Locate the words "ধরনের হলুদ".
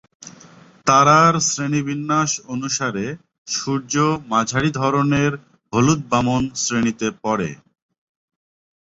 4.79-6.01